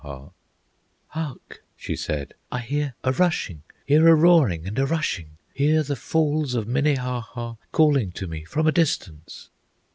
"Hark!" 1.09 1.63
she 1.77 1.95
said; 1.95 2.33
"I 2.51 2.57
hear 2.61 2.95
a 3.03 3.11
rushing, 3.11 3.61
Hear 3.85 4.07
a 4.07 4.15
roaring 4.15 4.65
and 4.65 4.79
a 4.79 4.85
rushing, 4.87 5.37
Hear 5.53 5.83
the 5.83 5.95
Falls 5.95 6.55
of 6.55 6.65
Minnehaha 6.67 7.53
Calling 7.71 8.11
to 8.13 8.25
me 8.25 8.43
from 8.43 8.65
a 8.65 8.71
distance!" 8.71 9.51